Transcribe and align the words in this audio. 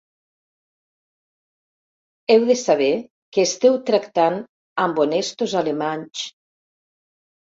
Heu 2.33 2.47
de 2.51 2.55
saber 2.61 2.89
que 3.35 3.47
esteu 3.49 3.77
tractant 3.91 4.41
amb 4.87 5.03
honestos 5.05 5.55
alemanys... 5.61 6.25